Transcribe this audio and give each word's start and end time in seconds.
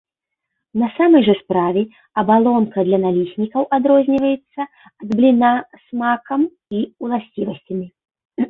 На 0.83 0.87
самай 0.97 1.21
жа 1.27 1.35
справе 1.41 1.83
абалонка 2.21 2.85
для 2.87 2.99
наліснікаў 3.05 3.67
адрозніваецца 3.79 4.61
ад 5.05 5.09
бліна 5.21 5.51
смакам 5.87 6.41
і 6.79 6.87
ўласцівасцямі. 7.07 7.87